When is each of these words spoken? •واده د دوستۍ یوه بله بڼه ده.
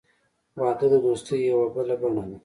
•واده 0.59 0.87
د 0.91 0.95
دوستۍ 1.05 1.37
یوه 1.51 1.67
بله 1.75 1.95
بڼه 2.01 2.23
ده. 2.29 2.37